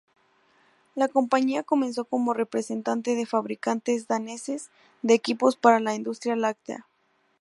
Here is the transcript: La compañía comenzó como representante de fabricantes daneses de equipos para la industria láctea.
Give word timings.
La 0.95 1.07
compañía 1.07 1.61
comenzó 1.61 2.05
como 2.05 2.33
representante 2.33 3.13
de 3.13 3.27
fabricantes 3.27 4.07
daneses 4.07 4.71
de 5.03 5.13
equipos 5.13 5.57
para 5.57 5.79
la 5.79 5.93
industria 5.93 6.35
láctea. 6.35 6.87